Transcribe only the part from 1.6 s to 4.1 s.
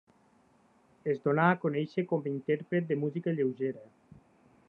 conèixer com intèrpret de música lleugera.